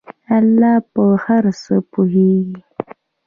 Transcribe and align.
الله 0.37 0.73
په 0.93 1.03
هر 1.23 1.43
څه 1.61 1.75
پوهیږي. 1.91 2.57